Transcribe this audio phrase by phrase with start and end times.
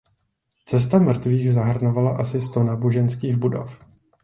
[0.65, 3.67] Cesta mrtvých zahrnovala asi sto náboženských budov.